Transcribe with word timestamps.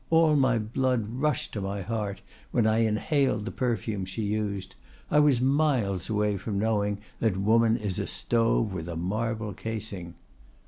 All 0.09 0.35
my 0.35 0.57
blood 0.57 1.05
rushed 1.07 1.53
to 1.53 1.61
my 1.61 1.83
heart 1.83 2.23
when 2.49 2.65
I 2.65 2.79
inhaled 2.79 3.45
the 3.45 3.51
perfume 3.51 4.03
she 4.05 4.23
used. 4.23 4.75
I 5.11 5.19
was 5.19 5.39
miles 5.41 6.09
away 6.09 6.37
from 6.37 6.57
knowing 6.57 6.97
that 7.19 7.37
woman 7.37 7.77
is 7.77 7.99
a 7.99 8.07
stove 8.07 8.73
with 8.73 8.89
a 8.89 8.95
marble 8.95 9.53
casing." 9.53 10.15